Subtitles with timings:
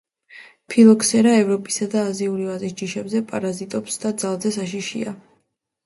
[0.73, 5.19] ფილოქსერა ევროპისა და აზიურ ვაზის ჯიშებზე პარაზიტობს და ძალზე საშიშია.